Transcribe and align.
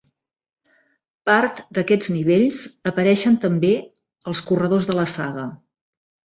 Part 1.29 1.61
d'aquests 1.79 2.09
nivells 2.15 2.63
apareixen 2.93 3.37
també 3.47 3.73
els 4.33 4.45
corredors 4.51 4.93
de 4.93 4.99
la 5.05 5.09
saga. 5.17 5.49